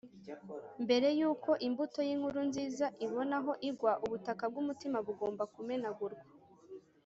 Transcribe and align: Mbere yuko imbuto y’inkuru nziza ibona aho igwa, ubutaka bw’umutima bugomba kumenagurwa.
Mbere 0.83 1.07
yuko 1.19 1.51
imbuto 1.67 1.99
y’inkuru 2.07 2.39
nziza 2.49 2.85
ibona 3.05 3.35
aho 3.41 3.51
igwa, 3.69 3.93
ubutaka 4.05 4.43
bw’umutima 4.51 4.97
bugomba 5.07 5.43
kumenagurwa. 5.53 6.23